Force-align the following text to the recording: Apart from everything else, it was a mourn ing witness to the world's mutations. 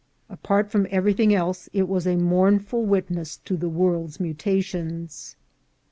Apart 0.31 0.71
from 0.71 0.87
everything 0.89 1.31
else, 1.31 1.69
it 1.73 1.87
was 1.87 2.07
a 2.07 2.15
mourn 2.15 2.65
ing 2.71 2.89
witness 2.89 3.37
to 3.37 3.55
the 3.55 3.69
world's 3.69 4.19
mutations. 4.19 5.35